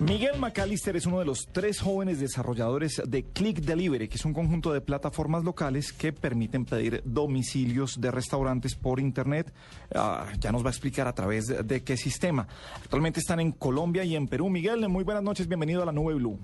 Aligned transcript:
Miguel 0.00 0.38
McAllister 0.38 0.94
es 0.94 1.06
uno 1.06 1.20
de 1.20 1.24
los 1.24 1.46
tres 1.50 1.80
jóvenes 1.80 2.20
desarrolladores 2.20 3.00
de 3.08 3.22
Click 3.32 3.60
Delivery, 3.60 4.08
que 4.08 4.16
es 4.16 4.26
un 4.26 4.34
conjunto 4.34 4.74
de 4.74 4.82
plataformas 4.82 5.42
locales 5.42 5.90
que 5.90 6.12
permiten 6.12 6.66
pedir 6.66 7.00
domicilios 7.06 7.98
de 7.98 8.10
restaurantes 8.10 8.74
por 8.74 9.00
Internet. 9.00 9.54
Ah, 9.94 10.26
ya 10.38 10.52
nos 10.52 10.62
va 10.62 10.68
a 10.68 10.72
explicar 10.72 11.08
a 11.08 11.14
través 11.14 11.46
de, 11.46 11.62
de 11.62 11.82
qué 11.82 11.96
sistema. 11.96 12.46
Actualmente 12.76 13.20
están 13.20 13.40
en 13.40 13.52
Colombia 13.52 14.04
y 14.04 14.16
en 14.16 14.28
Perú. 14.28 14.50
Miguel, 14.50 14.86
muy 14.90 15.02
buenas 15.02 15.22
noches, 15.22 15.48
bienvenido 15.48 15.82
a 15.82 15.86
la 15.86 15.92
Nube 15.92 16.12
Blue. 16.14 16.38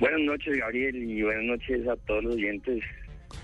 Buenas 0.00 0.22
noches, 0.22 0.56
Gabriel, 0.58 0.96
y 0.96 1.22
buenas 1.22 1.44
noches 1.44 1.86
a 1.86 1.94
todos 2.08 2.24
los 2.24 2.34
oyentes. 2.34 2.82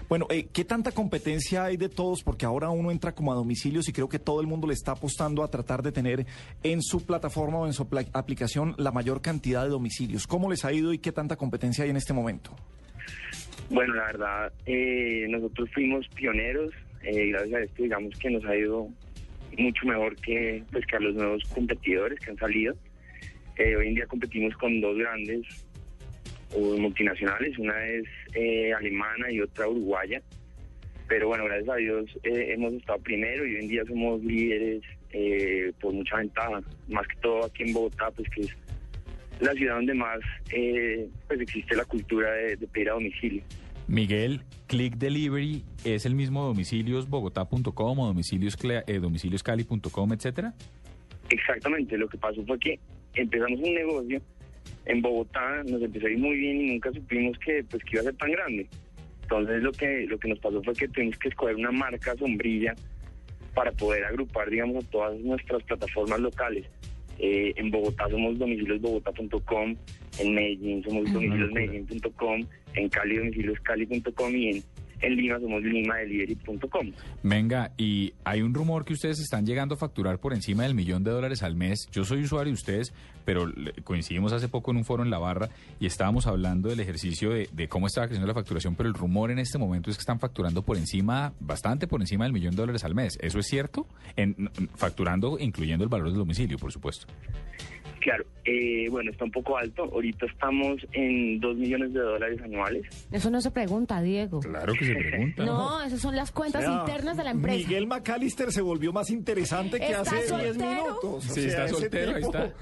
Bueno, 0.09 0.27
eh, 0.31 0.47
¿qué 0.53 0.65
tanta 0.65 0.93
competencia 0.93 1.65
hay 1.65 1.77
de 1.77 1.91
todos? 1.91 2.23
Porque 2.23 2.47
ahora 2.47 2.71
uno 2.71 2.91
entra 2.91 3.15
como 3.15 3.31
a 3.31 3.35
domicilios 3.35 3.89
y 3.91 3.93
creo 3.93 4.09
que 4.09 4.19
todo 4.19 4.41
el 4.41 4.47
mundo 4.47 4.67
le 4.67 4.73
está 4.73 4.93
apostando 4.93 5.43
a 5.43 5.51
tratar 5.51 5.83
de 5.83 5.93
tener 5.93 6.25
en 6.63 6.81
su 6.81 7.05
plataforma 7.05 7.59
o 7.59 7.67
en 7.67 7.75
su 7.75 7.87
aplicación 8.15 8.75
la 8.79 8.91
mayor 8.91 9.21
cantidad 9.21 9.65
de 9.65 9.69
domicilios. 9.69 10.27
¿Cómo 10.27 10.51
les 10.51 10.65
ha 10.65 10.73
ido 10.73 10.95
y 10.95 10.99
qué 10.99 11.13
tanta 11.13 11.37
competencia 11.37 11.85
hay 11.85 11.91
en 11.91 11.97
este 11.99 12.15
momento? 12.15 12.57
Bueno, 13.69 13.95
la 13.95 14.05
verdad, 14.07 14.53
eh, 14.65 15.27
nosotros 15.29 15.69
fuimos 15.75 16.09
pioneros, 16.15 16.73
eh, 17.03 17.27
gracias 17.29 17.55
a 17.55 17.65
esto 17.65 17.83
digamos 17.83 18.19
que 18.19 18.31
nos 18.31 18.45
ha 18.47 18.57
ido 18.57 18.89
mucho 19.59 19.87
mejor 19.87 20.17
que, 20.17 20.63
pues, 20.73 20.87
que 20.87 20.97
a 20.97 21.01
los 21.01 21.15
nuevos 21.17 21.43
competidores 21.55 22.19
que 22.21 22.31
han 22.31 22.39
salido. 22.39 22.75
Eh, 23.59 23.77
hoy 23.77 23.89
en 23.89 23.95
día 23.95 24.07
competimos 24.07 24.57
con 24.57 24.81
dos 24.81 24.97
grandes 24.97 25.43
multinacionales, 26.57 27.59
una 27.59 27.87
es 27.87 28.07
eh, 28.35 28.73
alemana 28.73 29.31
y 29.31 29.41
otra 29.41 29.69
uruguaya, 29.69 30.21
pero 31.09 31.29
bueno, 31.29 31.45
gracias 31.47 31.69
a 31.69 31.77
Dios 31.77 32.05
eh, 32.23 32.53
hemos 32.55 32.73
estado 32.75 32.99
primero 33.01 33.47
y 33.47 33.55
hoy 33.57 33.61
en 33.63 33.69
día 33.69 33.83
somos 33.87 34.23
líderes 34.23 34.83
eh, 35.13 35.73
por 35.81 35.93
mucha 35.95 36.17
ventaja, 36.17 36.61
más 36.89 37.07
que 37.09 37.17
todo 37.21 37.45
aquí 37.45 37.63
en 37.63 37.73
Bogotá, 37.73 38.11
pues 38.11 38.29
que 38.31 38.43
es 38.43 38.57
la 39.41 39.53
ciudad 39.55 39.77
donde 39.77 39.95
más 39.95 40.19
eh, 40.53 41.09
pues 41.27 41.41
existe 41.41 41.75
la 41.77 41.85
cultura 41.85 42.31
de, 42.33 42.57
de 42.57 42.67
pedir 42.67 42.91
a 42.91 42.95
domicilio. 42.95 43.43
Miguel, 43.87 44.43
Click 44.67 44.97
Delivery 44.97 45.65
es 45.85 46.05
el 46.05 46.15
mismo 46.15 46.45
domicilios 46.45 47.09
bogotá.com 47.09 47.99
o 48.01 48.07
domicilios, 48.07 48.59
cla- 48.59 48.85
eh, 48.87 48.99
domicilioscali.com, 48.99 50.13
etcétera. 50.13 50.53
Exactamente, 51.31 51.97
lo 51.97 52.09
que 52.09 52.19
pasó 52.19 52.45
fue 52.45 52.59
que 52.59 52.79
empezamos 53.15 53.59
un 53.61 53.75
negocio 53.75 54.21
en 54.89 55.03
Bogotá, 55.03 55.63
nos 55.65 55.83
empezó 55.83 56.07
a 56.07 56.11
ir 56.11 56.19
muy 56.19 56.37
bien 56.37 56.61
y 56.63 56.73
nunca 56.73 56.91
supimos 56.93 57.39
que 57.39 57.63
pues 57.71 57.85
que 57.85 57.91
iba 57.93 58.01
a 58.01 58.05
ser 58.05 58.17
tan 58.17 58.33
grande. 58.33 58.67
Entonces 59.23 59.63
lo 59.63 59.71
que 59.73 60.07
lo 60.07 60.19
que 60.19 60.29
nos 60.29 60.39
pasó 60.39 60.63
fue 60.63 60.75
que 60.75 60.89
tuvimos 60.89 61.19
que 61.19 61.29
escoger 61.29 61.57
una 61.57 61.71
marca 61.71 62.17
sombrilla 62.17 62.75
para 63.55 63.71
poder 63.73 64.05
agrupar, 64.05 64.49
digamos, 64.49 64.87
todas 64.87 65.19
nuestras 65.21 65.63
plataformas 65.65 66.21
locales. 66.21 66.65
Eh, 67.19 67.53
en 67.57 67.71
Bogotá 67.71 68.09
somos 68.09 68.39
domiciliosbogotá.com, 68.39 69.77
en 70.21 70.35
Medellín 70.35 70.83
somos 70.85 71.13
domiciliosmedellín.com, 71.13 72.47
en 72.75 72.89
Cali 72.89 73.17
domicilioscali.com 73.19 74.37
y 74.37 74.49
en, 74.49 74.63
en 75.01 75.17
Lima 75.17 75.39
somos. 75.41 75.63
Venga, 77.23 77.73
y 77.77 78.13
hay 78.25 78.43
un 78.43 78.55
rumor 78.55 78.85
que 78.85 78.93
ustedes 78.93 79.21
están 79.21 79.47
llegando 79.47 79.75
a 79.75 79.79
facturar 79.79 80.19
por 80.19 80.33
encima 80.35 80.65
del 80.65 80.75
millón 80.75 81.05
de 81.05 81.11
dólares 81.11 81.43
al 81.43 81.55
mes. 81.55 81.89
Yo 81.93 82.05
soy 82.05 82.23
usuario 82.23 82.51
de 82.51 82.55
ustedes, 82.55 82.93
pero 83.25 83.47
coincidimos 83.85 84.33
hace 84.33 84.49
poco 84.49 84.71
en 84.71 84.79
un 84.79 84.85
foro 84.85 85.03
en 85.03 85.11
La 85.11 85.19
Barra 85.19 85.49
y 85.79 85.87
estábamos 85.87 86.27
hablando 86.27 86.69
del 86.69 86.81
ejercicio 86.81 87.31
de, 87.31 87.49
de 87.53 87.69
cómo 87.69 87.87
estaba 87.87 88.07
creciendo 88.07 88.27
la 88.27 88.35
facturación, 88.35 88.75
pero 88.75 88.89
el 88.89 88.95
rumor 88.95 89.31
en 89.31 89.39
este 89.39 89.59
momento 89.59 89.91
es 89.91 89.97
que 89.97 90.03
están 90.03 90.19
facturando 90.19 90.63
por 90.63 90.77
encima, 90.77 91.33
bastante 91.41 91.87
por 91.87 92.01
encima 92.01 92.25
del 92.25 92.33
millón 92.33 92.53
de 92.53 92.63
dólares 92.63 92.85
al 92.85 92.95
mes. 92.95 93.19
¿Eso 93.21 93.39
es 93.39 93.47
cierto? 93.47 93.87
En, 94.17 94.51
facturando 94.75 95.39
incluyendo 95.39 95.85
el 95.85 95.91
valor 95.91 96.09
del 96.09 96.19
domicilio, 96.19 96.59
por 96.59 96.73
supuesto. 96.73 97.07
Claro, 98.09 98.25
eh, 98.45 98.89
bueno, 98.91 99.11
está 99.11 99.25
un 99.27 99.31
poco 99.33 99.59
alto. 99.59 99.85
Ahorita 99.85 100.25
estamos 100.25 100.77
en 100.93 101.39
2 101.41 101.57
millones 101.57 101.93
de 101.93 102.01
dólares 102.01 102.41
anuales. 102.43 102.87
Eso 103.13 103.31
no 103.31 103.41
se 103.43 103.51
pregunta, 103.51 104.01
Diego. 104.01 104.41
Claro 104.41 104.73
que 104.73 104.87
se 104.87 104.95
pregunta. 104.95 105.45
No, 105.49 105.83
esas 105.83 106.01
son 106.01 106.17
las 106.17 106.31
cuentas 106.33 106.65
internas 106.67 107.17
de 107.19 107.25
la 107.25 107.31
empresa. 107.33 107.59
Miguel 107.59 107.87
McAllister 107.87 108.51
se 108.53 108.63
volvió 108.63 108.93
más 108.95 109.11
interesante 109.11 109.79
que 109.79 109.87
¿Está 109.89 110.01
hace 110.01 110.17
10 110.17 110.29
soltero? 110.29 110.71
minutos. 110.71 111.25
Sí, 111.25 111.41
está 111.47 111.65
ese 111.67 111.75
soltero, 111.75 112.11
ahí 112.17 112.23
tipo- 112.23 112.37
está. 112.39 112.53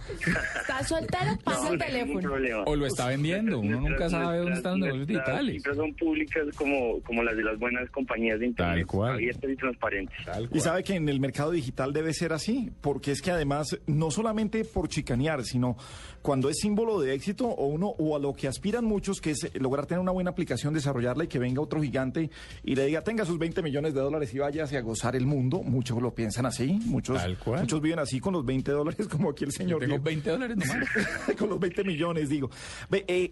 Está 0.61 0.85
soltero, 0.85 1.39
pasa 1.45 1.65
No, 1.65 1.73
el 1.75 1.79
teléfono. 1.79 2.31
O 2.67 2.75
lo 2.77 2.87
está 2.87 3.09
vendiendo, 3.09 3.61
uno 3.61 3.77
nunca 3.81 3.89
Nuestras- 3.91 4.11
sabe 4.13 4.39
dónde 4.39 4.53
están 4.55 4.73
los 4.81 4.89
negocios 4.89 5.09
nuestras 5.09 5.41
digitales. 5.47 5.77
son 5.77 5.95
públicas 5.95 6.43
como, 6.57 7.01
como 7.03 7.23
las 7.23 7.37
de 7.37 7.45
las 7.45 7.59
buenas 7.59 7.89
compañías 7.91 8.41
de 8.41 8.47
internet. 8.47 8.77
Tal 8.79 8.87
cual. 8.87 9.13
Abiertas 9.15 9.51
y 9.51 9.57
transparentes. 9.57 10.17
Tal 10.25 10.45
Y 10.45 10.49
cual. 10.49 10.61
sabe 10.61 10.83
que 10.85 10.95
en 10.95 11.09
el 11.09 11.21
mercado 11.21 11.51
digital 11.53 11.93
debe 11.93 12.13
ser 12.13 12.33
así, 12.33 12.71
porque 12.81 13.13
es 13.13 13.23
que 13.23 13.31
además, 13.31 13.79
no 13.87 14.11
solamente 14.11 14.65
por 14.65 14.89
chicanear, 14.89 15.36
sino 15.45 15.77
cuando 16.23 16.49
es 16.49 16.57
símbolo 16.59 17.01
de 17.01 17.15
éxito 17.15 17.47
o 17.47 17.67
uno, 17.67 17.89
o 17.99 18.17
a 18.17 18.19
lo 18.19 18.33
que 18.35 18.49
aspiran 18.49 18.85
muchos, 18.85 19.21
que 19.21 19.31
es 19.31 19.51
lograr 19.61 19.87
tener 19.87 20.01
una 20.01 20.11
buena 20.13 20.31
aplicación, 20.31 20.75
desarrollarla 20.75 21.25
y 21.25 21.29
que 21.29 21.39
venga 21.39 21.61
otro 21.61 21.81
gigante 21.83 22.31
y 22.65 22.75
le 22.75 22.87
diga, 22.87 23.03
tenga 23.03 23.25
sus 23.25 23.39
20 23.39 23.63
millones 23.63 23.95
de 23.95 24.01
dólares 24.01 24.35
y 24.35 24.39
váyase 24.39 24.77
a 24.77 24.81
gozar 24.81 25.15
el 25.17 25.27
mundo. 25.27 25.63
Muchos 25.63 26.01
lo 26.03 26.15
piensan 26.15 26.47
así, 26.47 26.79
muchos, 26.87 27.19
Tal 27.19 27.39
cual. 27.39 27.61
muchos 27.61 27.81
viven 27.81 27.99
así 27.99 28.19
con 28.21 28.33
los 28.35 28.45
20 28.45 28.73
dólares, 28.73 29.07
como 29.11 29.31
aquí 29.31 29.45
el 29.45 29.51
Yo 29.51 29.57
señor. 29.57 29.81
tengo 29.81 29.91
Diego. 29.95 30.05
20 30.05 30.31
dólares 30.31 30.57
nomás. 30.57 30.89
con 31.39 31.49
los 31.51 31.61
20 31.61 31.85
millones, 31.85 32.29
digo. 32.29 32.51
Ve, 32.91 33.05
eh, 33.07 33.31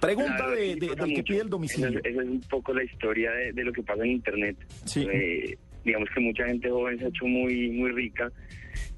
pregunta 0.00 0.36
Claro, 0.36 0.52
de, 0.52 0.76
de- 0.76 0.94
del 0.94 1.14
que 1.14 1.22
pide 1.24 1.40
el 1.40 1.48
domicilio. 1.50 1.88
Esa, 1.88 1.98
es- 2.00 2.14
esa 2.14 2.22
es 2.22 2.28
un 2.28 2.40
poco 2.42 2.72
la 2.72 2.84
historia 2.84 3.32
de, 3.32 3.52
de 3.52 3.64
lo 3.64 3.72
que 3.72 3.82
pasa 3.82 4.02
en 4.04 4.10
internet. 4.12 4.56
Sí. 4.84 5.06
Eh, 5.12 5.58
digamos 5.84 6.08
que 6.14 6.20
mucha 6.20 6.46
gente 6.46 6.70
joven 6.70 6.98
se 6.98 7.06
ha 7.06 7.08
hecho 7.08 7.24
muy, 7.26 7.70
muy 7.70 7.90
rica 7.92 8.30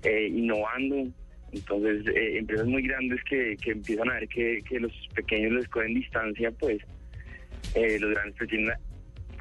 eh, 0.02 0.28
innovando. 0.28 1.10
Entonces, 1.52 2.06
eh, 2.14 2.38
empresas 2.38 2.66
muy 2.66 2.82
grandes 2.82 3.22
que, 3.24 3.56
que 3.62 3.72
empiezan 3.72 4.08
a 4.10 4.14
ver 4.14 4.28
que, 4.28 4.60
que 4.68 4.78
los 4.80 4.92
pequeños 5.14 5.52
les 5.52 5.68
cogen 5.68 5.94
distancia, 5.94 6.50
pues 6.52 6.78
eh, 7.74 7.98
los 7.98 8.10
grandes 8.10 8.36
pretenden 8.36 8.74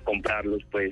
comprarlos, 0.03 0.63
pues. 0.71 0.91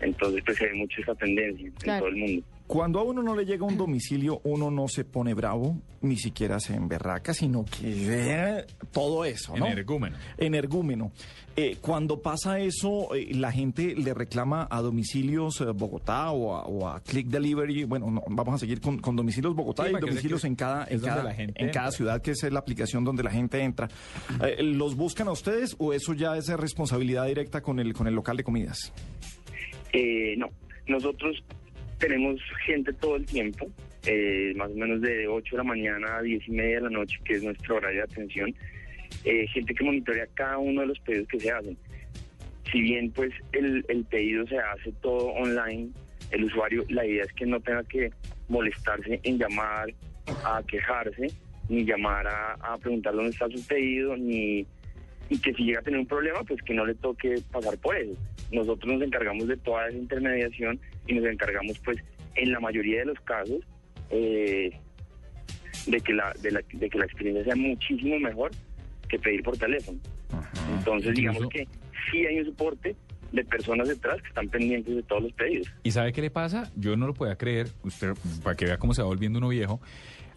Entonces, 0.00 0.42
pues 0.44 0.58
se 0.58 0.66
ve 0.66 0.74
mucho 0.74 1.00
esa 1.00 1.14
tendencia 1.14 1.70
Claro. 1.78 1.94
en 1.94 1.98
todo 2.00 2.08
el 2.08 2.16
mundo. 2.16 2.46
Cuando 2.66 2.98
a 2.98 3.02
uno 3.02 3.22
no 3.22 3.36
le 3.36 3.44
llega 3.44 3.66
un 3.66 3.76
domicilio, 3.76 4.40
uno 4.44 4.70
no 4.70 4.88
se 4.88 5.04
pone 5.04 5.34
bravo, 5.34 5.76
ni 6.00 6.16
siquiera 6.16 6.58
se 6.60 6.74
emberraca, 6.74 7.34
sino 7.34 7.64
que 7.64 8.64
todo 8.90 9.24
eso, 9.24 9.56
¿no? 9.56 9.66
Energúmeno. 9.66 10.16
Energúmeno. 10.38 11.12
Eh, 11.56 11.76
cuando 11.80 12.20
pasa 12.20 12.58
eso, 12.58 13.14
eh, 13.14 13.28
la 13.34 13.52
gente 13.52 13.94
le 13.94 14.12
reclama 14.12 14.66
a 14.70 14.80
domicilios 14.80 15.60
eh, 15.60 15.66
Bogotá 15.66 16.30
o 16.32 16.56
a, 16.56 16.62
o 16.64 16.88
a 16.88 17.00
Click 17.00 17.28
Delivery. 17.28 17.84
Bueno, 17.84 18.10
no, 18.10 18.22
vamos 18.28 18.54
a 18.54 18.58
seguir 18.58 18.80
con, 18.80 18.98
con 18.98 19.14
domicilios 19.14 19.54
Bogotá 19.54 19.84
Sí, 19.84 19.92
y 19.96 20.00
domicilios 20.00 20.44
en 20.44 20.56
cada, 20.56 20.86
en 20.88 21.00
cada, 21.00 21.22
la 21.22 21.34
gente 21.34 21.62
en 21.62 21.70
cada 21.70 21.92
ciudad, 21.92 22.20
que 22.22 22.32
es 22.32 22.42
la 22.50 22.58
aplicación 22.58 23.04
donde 23.04 23.22
la 23.22 23.30
gente 23.30 23.62
entra. 23.62 23.88
Eh, 24.42 24.62
¿Los 24.62 24.96
buscan 24.96 25.28
a 25.28 25.32
ustedes 25.32 25.76
o 25.78 25.92
eso 25.92 26.12
ya 26.14 26.36
es 26.36 26.48
responsabilidad 26.48 27.26
directa 27.26 27.60
con 27.60 27.78
el, 27.78 27.92
con 27.92 28.06
el 28.08 28.14
local 28.14 28.36
de 28.36 28.44
comidas? 28.44 28.92
Eh, 29.92 30.34
no, 30.36 30.48
nosotros 30.88 31.42
tenemos 31.98 32.40
gente 32.66 32.92
todo 32.94 33.16
el 33.16 33.26
tiempo, 33.26 33.66
eh, 34.06 34.52
más 34.56 34.70
o 34.70 34.74
menos 34.74 35.00
de 35.00 35.26
8 35.26 35.56
de 35.56 35.58
la 35.58 35.64
mañana 35.64 36.16
a 36.16 36.22
10 36.22 36.48
y 36.48 36.50
media 36.52 36.76
de 36.76 36.82
la 36.82 36.90
noche, 36.90 37.18
que 37.24 37.34
es 37.34 37.42
nuestro 37.42 37.76
horario 37.76 37.98
de 37.98 38.12
atención, 38.12 38.54
eh, 39.24 39.46
gente 39.48 39.74
que 39.74 39.84
monitorea 39.84 40.26
cada 40.34 40.58
uno 40.58 40.82
de 40.82 40.88
los 40.88 40.98
pedidos 41.00 41.28
que 41.28 41.40
se 41.40 41.50
hacen. 41.50 41.76
Si 42.70 42.80
bien 42.80 43.10
pues 43.10 43.32
el, 43.52 43.84
el 43.88 44.04
pedido 44.04 44.46
se 44.46 44.58
hace 44.58 44.92
todo 45.00 45.28
online, 45.28 45.90
el 46.30 46.44
usuario, 46.44 46.84
la 46.88 47.06
idea 47.06 47.22
es 47.22 47.32
que 47.32 47.46
no 47.46 47.60
tenga 47.60 47.84
que 47.84 48.10
molestarse 48.48 49.20
en 49.22 49.38
llamar 49.38 49.92
a 50.44 50.62
quejarse, 50.66 51.28
ni 51.68 51.84
llamar 51.84 52.26
a, 52.26 52.52
a 52.54 52.78
preguntar 52.78 53.14
dónde 53.14 53.30
está 53.30 53.48
su 53.48 53.64
pedido, 53.66 54.16
ni 54.16 54.66
y 55.28 55.38
que 55.38 55.52
si 55.54 55.64
llega 55.64 55.80
a 55.80 55.82
tener 55.82 56.00
un 56.00 56.06
problema, 56.06 56.42
pues 56.44 56.62
que 56.62 56.74
no 56.74 56.84
le 56.84 56.94
toque 56.94 57.40
pasar 57.50 57.76
por 57.78 57.96
eso. 57.96 58.12
Nosotros 58.52 58.92
nos 58.92 59.02
encargamos 59.02 59.48
de 59.48 59.56
toda 59.56 59.88
esa 59.88 59.96
intermediación 59.96 60.78
y 61.06 61.14
nos 61.14 61.24
encargamos, 61.26 61.78
pues, 61.80 61.98
en 62.34 62.52
la 62.52 62.60
mayoría 62.60 63.00
de 63.00 63.06
los 63.06 63.20
casos, 63.20 63.60
eh, 64.10 64.70
de, 65.86 66.00
que 66.00 66.12
la, 66.12 66.32
de, 66.40 66.50
la, 66.50 66.60
de 66.72 66.90
que 66.90 66.98
la 66.98 67.04
experiencia 67.04 67.44
sea 67.44 67.56
muchísimo 67.56 68.18
mejor 68.18 68.50
que 69.08 69.18
pedir 69.18 69.42
por 69.42 69.56
teléfono. 69.56 69.98
Entonces, 70.78 71.14
digamos 71.14 71.48
que 71.48 71.66
sí 72.10 72.26
hay 72.26 72.40
un 72.40 72.46
soporte 72.46 72.96
de 73.32 73.44
personas 73.44 73.88
detrás 73.88 74.20
que 74.22 74.28
están 74.28 74.48
pendientes 74.48 74.94
de 74.94 75.02
todos 75.02 75.22
los 75.24 75.32
pedidos. 75.32 75.68
¿Y 75.82 75.90
sabe 75.90 76.12
qué 76.12 76.22
le 76.22 76.30
pasa? 76.30 76.70
Yo 76.76 76.96
no 76.96 77.06
lo 77.06 77.14
podía 77.14 77.36
creer, 77.36 77.68
usted 77.82 78.14
para 78.42 78.56
que 78.56 78.64
vea 78.66 78.78
cómo 78.78 78.94
se 78.94 79.02
va 79.02 79.08
volviendo 79.08 79.38
uno 79.38 79.48
viejo. 79.48 79.80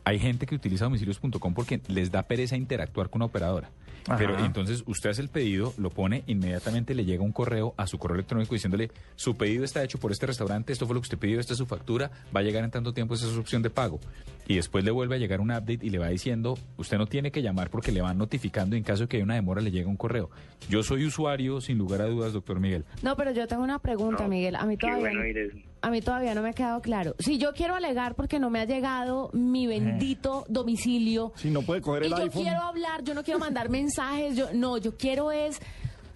Hay 0.03 0.19
gente 0.19 0.45
que 0.45 0.56
utiliza 0.56 0.85
domicilios.com 0.85 1.53
porque 1.53 1.81
les 1.89 2.12
da 2.12 2.23
pereza 2.23 2.56
interactuar 2.56 3.09
con 3.09 3.19
una 3.19 3.25
operadora. 3.25 3.69
Ajá. 4.07 4.18
Pero 4.18 4.39
entonces 4.44 4.83
usted 4.88 5.09
hace 5.09 5.21
el 5.21 5.30
pedido, 5.30 5.74
lo 5.77 5.89
pone, 5.89 6.24
inmediatamente 6.27 6.95
le 6.95 7.06
llega 7.06 7.24
un 7.24 7.31
correo 7.31 7.74
a 7.77 7.88
su 7.88 7.98
correo 7.98 8.15
electrónico 8.15 8.54
diciéndole, 8.56 8.89
su 9.15 9.36
pedido 9.36 9.63
está 9.63 9.83
hecho 9.83 10.00
por 10.00 10.12
este 10.12 10.25
restaurante, 10.25 10.71
esto 10.74 10.86
fue 10.86 10.95
lo 10.95 11.01
que 11.01 11.06
usted 11.06 11.18
pidió, 11.18 11.39
esta 11.39 11.54
es 11.54 11.57
su 11.57 11.65
factura, 11.65 12.09
va 12.36 12.39
a 12.39 12.44
llegar 12.44 12.63
en 12.63 12.71
tanto 12.71 12.94
tiempo, 12.94 13.13
esa 13.15 13.27
es 13.27 13.33
su 13.33 13.39
opción 13.39 13.62
de 13.62 13.69
pago. 13.69 14.00
y 14.50 14.56
después 14.56 14.86
le 14.86 14.92
vuelve 14.92 15.15
a 15.15 15.18
llegar 15.18 15.42
un 15.42 15.51
update 15.51 15.80
y 15.81 15.89
le 15.89 15.98
va 16.00 16.07
diciendo, 16.07 16.57
usted 16.77 16.98
no 16.98 17.06
tiene 17.06 17.31
que 17.31 17.42
llamar 17.42 17.69
porque 17.69 17.92
le 17.92 18.01
van 18.01 18.18
notificando 18.18 18.75
y 18.75 18.80
en 18.80 18.86
caso 18.86 19.04
de 19.04 19.09
que 19.09 19.18
haya 19.18 19.25
una 19.25 19.36
demora 19.36 19.59
le 19.62 19.71
llega 19.71 19.89
un 19.89 19.98
correo. 19.98 20.30
Yo 20.69 20.83
soy 20.83 21.06
usuario, 21.06 21.60
sin 21.60 21.77
lugar 21.77 22.01
a 22.01 22.06
dudas, 22.06 22.31
doctor 22.31 22.60
Miguel. 22.62 22.86
No, 23.01 23.18
pero 23.18 23.31
yo 23.31 23.45
tengo 23.48 23.63
una 23.63 23.80
pregunta, 23.80 24.24
No, 24.24 24.30
Miguel. 24.30 24.56
A 24.56 24.65
mí 24.65 24.77
qué 24.77 24.88
todavía, 24.88 25.01
bueno 25.10 25.21
oír 25.21 25.38
eso. 25.38 25.57
A 25.81 25.89
mí 25.89 26.01
todavía 26.01 26.33
no 26.35 26.41
me 26.41 26.50
ha 26.50 26.53
quedado 26.53 26.81
claro. 26.81 27.15
Si 27.19 27.38
yo 27.38 27.53
quiero 27.53 27.75
alegar 27.75 28.15
porque 28.15 28.39
no 28.39 28.50
me 28.50 28.59
ha 28.59 28.65
llegado 28.65 29.29
mi 29.33 29.68
bendito 29.68 30.45
domicilio 30.50 31.33
Si 31.35 31.50
no 31.50 31.62
puede 31.62 31.81
coger 31.81 32.03
y 32.03 32.06
el 32.07 32.12
yo 32.12 32.18
iPhone. 32.18 32.44
quiero 32.44 32.62
hablar, 32.62 33.03
yo 33.03 33.13
no 33.13 33.24
quiero 33.24 33.39
mandar 33.39 33.69
mensajes, 33.69 34.35
yo 34.35 34.47
no, 34.53 34.77
yo 34.77 34.97
quiero 34.97 35.31
es 35.31 35.59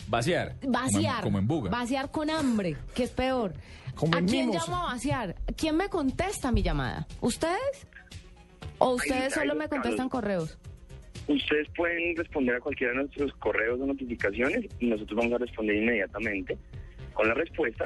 Vaciar. 0.07 0.55
como 0.59 0.65
en- 0.65 0.71
vaciar, 0.71 1.23
Como 1.23 1.39
en, 1.39 1.47
buga. 1.47 1.69
vaciar 1.71 2.11
con 2.11 2.29
hambre, 2.29 2.75
que 2.95 3.03
es 3.03 3.11
peor. 3.11 3.53
Como 3.95 4.15
¿A 4.15 4.19
en 4.19 4.25
quién 4.27 4.47
mimos. 4.49 4.67
llamo 4.67 4.81
a 4.87 4.93
vaciar? 4.93 5.35
¿Quién 5.55 5.75
me 5.77 5.89
contesta 5.89 6.51
mi 6.51 6.63
llamada? 6.63 7.07
¿Ustedes? 7.21 7.87
¿O 8.77 8.91
ustedes 8.95 9.33
solo 9.33 9.53
me 9.55 9.67
contestan 9.69 10.09
correos? 10.09 10.57
Ustedes 11.27 11.67
pueden 11.75 12.15
responder 12.17 12.55
a 12.55 12.59
cualquiera 12.59 12.93
de 12.93 12.99
nuestros 12.99 13.31
correos 13.35 13.79
o 13.79 13.85
notificaciones 13.85 14.65
y 14.79 14.87
nosotros 14.87 15.17
vamos 15.17 15.33
a 15.33 15.37
responder 15.37 15.75
inmediatamente 15.75 16.57
con 17.13 17.27
la 17.27 17.33
respuesta. 17.35 17.85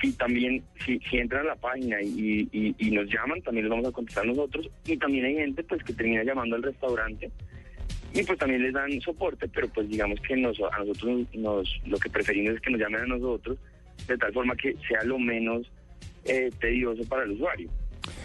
Si 0.00 0.12
también, 0.12 0.62
si, 0.84 0.98
si 1.00 1.18
entran 1.18 1.42
a 1.42 1.50
la 1.50 1.56
página 1.56 2.00
y, 2.02 2.48
y- 2.52 2.90
nos 2.90 3.06
llaman, 3.06 3.40
también 3.42 3.64
les 3.66 3.70
vamos 3.70 3.86
a 3.88 3.92
contestar 3.92 4.26
nosotros. 4.26 4.68
Y 4.86 4.96
también 4.96 5.24
hay 5.24 5.34
gente 5.34 5.62
pues 5.64 5.82
que 5.84 5.92
termina 5.92 6.22
llamando 6.24 6.56
al 6.56 6.62
restaurante 6.62 7.30
y 8.12 8.22
pues 8.22 8.38
también 8.38 8.62
les 8.62 8.72
dan 8.72 9.00
soporte, 9.00 9.48
pero 9.48 9.68
pues 9.68 9.88
digamos 9.88 10.20
que 10.20 10.36
nos, 10.36 10.56
a 10.60 10.78
nosotros 10.78 11.26
nos, 11.34 11.80
lo 11.84 11.98
que 11.98 12.08
preferimos 12.10 12.54
es 12.54 12.60
que 12.60 12.70
nos 12.70 12.80
llamen 12.80 13.00
a 13.00 13.06
nosotros 13.06 13.58
de 14.06 14.16
tal 14.16 14.32
forma 14.32 14.54
que 14.54 14.76
sea 14.88 15.02
lo 15.04 15.18
menos 15.18 15.68
eh, 16.24 16.50
tedioso 16.60 17.02
para 17.08 17.24
el 17.24 17.32
usuario. 17.32 17.68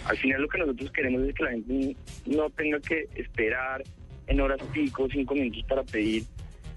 Al 0.06 0.18
final 0.18 0.42
lo 0.44 0.48
que 0.48 0.60
nosotros 0.60 0.92
queremos 0.92 1.24
es 1.24 1.34
que 1.34 1.44
la 1.44 1.52
gente 1.52 1.96
no 2.28 2.50
tenga 2.52 2.80
que 2.82 3.08
esperar 3.16 3.84
en 4.28 4.40
horas 4.42 4.60
pico, 4.74 5.08
cinco 5.12 5.34
minutos 5.34 5.64
para 5.68 5.84
pedir 5.84 6.24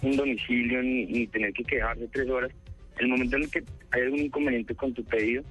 un 0.00 0.16
domicilio, 0.16 0.82
ni, 0.82 1.04
ni 1.06 1.26
tener 1.26 1.52
que 1.52 1.64
quejarse 1.64 2.08
tres 2.08 2.28
horas. 2.30 2.50
El 2.98 3.08
momento 3.08 3.36
en 3.36 3.42
el 3.42 3.50
que 3.50 3.64
hay 3.90 4.02
algún 4.02 4.20
inconveniente 4.20 4.74
con 4.74 4.92
tu 4.92 5.04
pedido, 5.04 5.42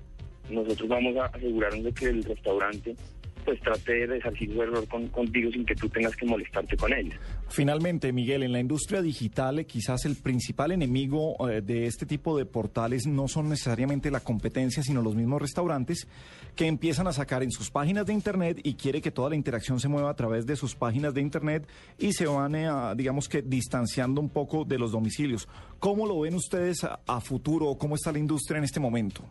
nosotros 0.49 0.89
vamos 0.89 1.15
a 1.17 1.25
asegurarnos 1.25 1.83
de 1.83 1.93
que 1.93 2.05
el 2.05 2.23
restaurante 2.23 2.95
pues 3.41 3.59
trate 3.61 4.07
de 4.07 4.21
su 4.21 4.61
error 4.61 4.87
con- 4.87 5.07
contigo 5.07 5.51
sin 5.51 5.65
que 5.65 5.75
tú 5.75 5.89
tengas 5.89 6.15
que 6.15 6.25
molestarte 6.25 6.77
con 6.77 6.93
ellos. 6.93 7.15
Finalmente, 7.49 8.11
Miguel, 8.13 8.43
en 8.43 8.51
la 8.53 8.59
industria 8.59 9.01
digital 9.01 9.59
eh, 9.59 9.65
quizás 9.65 10.05
el 10.05 10.15
principal 10.15 10.71
enemigo 10.71 11.49
eh, 11.49 11.61
de 11.61 11.85
este 11.85 12.05
tipo 12.05 12.37
de 12.37 12.45
portales 12.45 13.05
no 13.07 13.27
son 13.27 13.49
necesariamente 13.49 14.09
la 14.11 14.19
competencia, 14.21 14.83
sino 14.83 15.01
los 15.01 15.15
mismos 15.15 15.41
restaurantes 15.41 16.07
que 16.55 16.67
empiezan 16.67 17.07
a 17.07 17.13
sacar 17.13 17.43
en 17.43 17.51
sus 17.51 17.69
páginas 17.71 18.05
de 18.05 18.13
Internet 18.13 18.59
y 18.63 18.73
quiere 18.75 19.01
que 19.01 19.11
toda 19.11 19.29
la 19.29 19.35
interacción 19.35 19.79
se 19.79 19.87
mueva 19.87 20.09
a 20.09 20.15
través 20.15 20.45
de 20.45 20.55
sus 20.55 20.75
páginas 20.75 21.13
de 21.13 21.21
Internet 21.21 21.67
y 21.97 22.13
se 22.13 22.25
van, 22.25 22.55
eh, 22.55 22.69
digamos 22.95 23.27
que, 23.29 23.41
distanciando 23.41 24.21
un 24.21 24.29
poco 24.29 24.63
de 24.65 24.77
los 24.77 24.91
domicilios. 24.91 25.47
¿Cómo 25.79 26.05
lo 26.05 26.19
ven 26.21 26.35
ustedes 26.35 26.83
a, 26.83 26.99
a 27.07 27.21
futuro? 27.21 27.75
¿Cómo 27.75 27.95
está 27.95 28.11
la 28.11 28.19
industria 28.19 28.57
en 28.57 28.63
este 28.65 28.79
momento? 28.79 29.23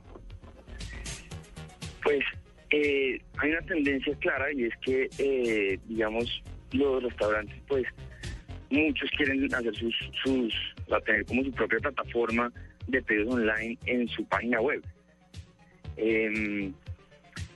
Eh, 2.71 3.21
hay 3.39 3.51
una 3.51 3.61
tendencia 3.63 4.15
clara 4.17 4.53
y 4.53 4.65
es 4.65 4.75
que, 4.83 5.09
eh, 5.19 5.79
digamos, 5.87 6.43
los 6.73 7.03
restaurantes, 7.03 7.57
pues 7.67 7.85
muchos 8.71 9.11
quieren 9.17 9.53
hacer 9.53 9.75
sus, 9.75 9.95
sus, 10.23 10.55
a 10.93 11.01
tener 11.01 11.25
como 11.27 11.45
su 11.45 11.51
propia 11.53 11.79
plataforma 11.81 12.53
de 12.87 13.03
pedidos 13.03 13.35
online 13.35 13.77
en 13.87 14.07
su 14.09 14.25
página 14.27 14.61
web. 14.61 14.83
Em, 15.97 16.73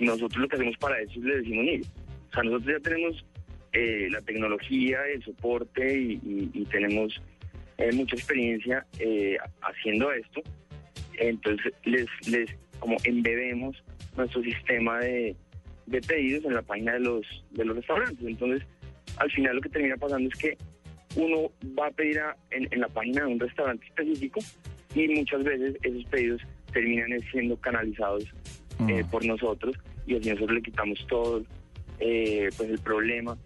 nosotros 0.01 0.37
lo 0.37 0.49
que 0.49 0.57
hacemos 0.57 0.77
para 0.79 1.01
eso 1.01 1.13
es 1.13 1.25
le 1.25 1.37
decimos, 1.37 1.65
mire, 1.65 1.83
o 2.31 2.35
sea, 2.35 2.43
nosotros 2.43 2.75
ya 2.77 2.81
tenemos 2.81 3.25
eh, 3.73 4.09
la 4.11 4.21
tecnología, 4.23 4.99
el 5.07 5.23
soporte 5.23 5.97
y 5.97 6.67
tenemos 6.71 7.21
eh, 7.79 7.93
mucha 7.93 8.17
experiencia 8.17 8.87
eh, 8.99 9.37
haciendo 9.63 10.13
esto. 10.13 10.43
Entonces 11.19 11.73
les, 11.85 12.07
les 12.29 12.51
como 12.85 12.99
embebemos 13.05 13.83
nuestro 14.15 14.43
sistema 14.43 14.99
de, 14.99 15.35
de 15.87 16.01
pedidos 16.03 16.45
en 16.45 16.53
la 16.53 16.61
página 16.61 16.93
de 16.93 17.01
los, 17.01 17.25
de 17.53 17.65
los 17.65 17.77
restaurantes. 17.77 18.23
Entonces, 18.27 18.63
al 19.17 19.31
final 19.33 19.57
lo 19.57 19.63
que 19.63 19.71
termina 19.71 19.97
pasando 19.97 20.29
es 20.29 20.39
que 20.39 20.59
uno 21.17 21.51
va 21.79 21.87
a 21.87 21.91
pedir 21.93 22.19
a- 22.19 22.37
en, 22.51 22.69
en 22.71 22.81
la 22.81 22.89
página 22.89 23.23
de 23.25 23.33
un 23.33 23.41
restaurante 23.41 23.87
específico 23.87 24.39
y 24.95 25.09
muchas 25.09 25.43
veces 25.45 25.77
esos 25.83 26.05
pedidos 26.11 26.43
terminan 26.75 27.19
siendo 27.33 27.57
canalizados 27.57 28.25
eh, 28.89 29.03
Mm. 29.03 29.11
por 29.11 29.25
nosotros 29.25 29.77
y 30.07 30.17
así 30.17 30.29
nosotros 30.29 30.57
le 30.57 30.63
quitamos 30.63 31.07
todo 31.07 31.43
eh, 32.01 32.51
pues 32.57 32.69
el 32.69 32.79
problema 32.81 33.39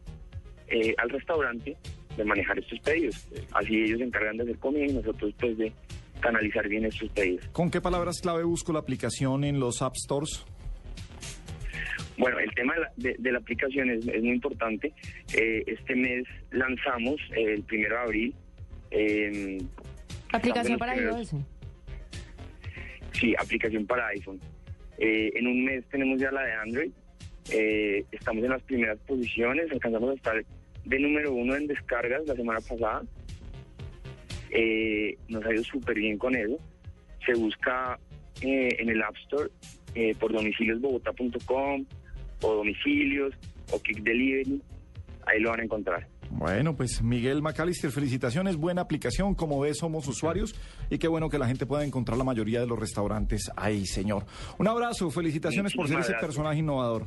eh, 0.69 0.95
al 0.99 1.11
restaurante 1.11 1.77
de 2.17 2.25
manejar 2.25 2.59
estos 2.59 2.81
pedidos. 2.81 3.29
Así 3.53 3.77
ellos 3.85 3.99
se 3.99 4.05
encargan 4.07 4.39
de 4.39 4.43
hacer 4.45 4.57
comida 4.59 4.87
y 4.87 4.93
nosotros 4.95 5.33
pues 5.39 5.57
de 5.59 5.73
canalizar 6.21 6.69
bien 6.69 6.85
estos 6.85 7.09
pedidos. 7.11 7.47
¿Con 7.53 7.71
qué 7.71 7.81
palabras 7.81 8.21
clave 8.21 8.45
busco 8.45 8.73
la 8.73 8.79
aplicación 8.81 9.45
en 9.45 9.59
los 9.61 9.83
App 9.83 9.95
Stores? 9.97 10.45
Bueno, 12.17 12.39
el 12.41 12.51
tema 12.55 12.75
de 12.75 12.81
la, 12.81 12.93
de- 12.97 13.17
de 13.19 13.33
la 13.33 13.39
aplicación 13.39 13.91
es, 13.91 14.07
es 14.09 14.23
muy 14.23 14.33
importante. 14.33 14.93
Eh, 15.35 15.63
este 15.67 15.95
mes 15.95 16.25
lanzamos 16.51 17.17
eh, 17.37 17.55
el 17.55 17.63
primero 17.63 17.95
de 17.97 18.03
abril. 18.03 18.35
eh, 18.91 19.59
Aplicación 20.33 20.79
para 20.79 20.95
primeros- 20.95 21.33
iOS. 21.33 21.43
Sí, 23.13 23.35
aplicación 23.39 23.87
para 23.87 24.09
iPhone. 24.09 24.41
Eh, 24.99 25.31
en 25.37 25.47
un 25.47 25.65
mes 25.65 25.85
tenemos 25.91 26.21
ya 26.21 26.31
la 26.33 26.43
de 26.43 26.53
Android. 26.55 26.91
Eh, 27.53 28.05
estamos 28.13 28.43
en 28.45 28.51
las 28.51 28.63
primeras 28.63 28.99
posiciones. 29.07 29.71
Alcanzamos 29.71 30.11
a 30.11 30.15
estar 30.15 30.45
de 30.85 30.99
número 30.99 31.33
uno 31.33 31.55
en 31.57 31.67
descargas 31.69 32.27
la 32.27 32.35
semana 32.35 32.61
pasada. 32.61 33.03
Eh, 34.51 35.17
nos 35.29 35.45
ha 35.45 35.53
ido 35.53 35.65
súper 35.65 35.97
bien 35.97 36.19
con 36.19 36.35
eso. 36.35 36.59
Se 37.25 37.35
busca 37.35 37.99
eh, 38.43 38.69
en 38.79 38.89
el 38.89 39.03
App 39.03 39.17
Store 39.25 39.51
eh, 39.95 40.15
por 40.19 40.33
domiciliosbogotá.com 40.33 41.85
o 42.43 42.55
domicilios 42.55 43.35
o 43.73 43.81
Kick 43.81 44.03
Delivery. 44.03 44.63
Ahí 45.27 45.41
lo 45.41 45.51
van 45.51 45.61
a 45.61 45.65
encontrar. 45.65 46.07
Bueno, 46.31 46.77
pues 46.77 47.03
Miguel 47.03 47.43
McAllister, 47.43 47.91
felicitaciones, 47.91 48.57
buena 48.57 48.83
aplicación, 48.83 49.35
como 49.35 49.61
ves 49.61 49.79
somos 49.79 50.07
usuarios 50.07 50.55
y 50.91 50.99
qué 50.99 51.09
bueno 51.09 51.29
que 51.31 51.39
la 51.39 51.47
gente 51.47 51.67
pueda 51.67 51.85
encontrar 51.85 52.19
la 52.19 52.25
mayoría 52.25 52.61
de 52.61 52.67
los 52.67 52.79
restaurantes 52.79 53.51
ahí, 53.57 53.87
señor. 53.87 54.27
Un 54.59 54.69
abrazo, 54.69 55.11
felicitaciones 55.11 55.75
por 55.75 55.89
ser 55.89 56.01
ese 56.01 56.15
personaje 56.15 56.59
innovador. 56.59 57.07